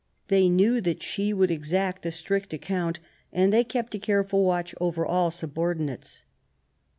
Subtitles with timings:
[0.29, 2.99] They knew that she would exact a strict account,
[3.31, 6.23] and they kept a careful watch over all subordinates.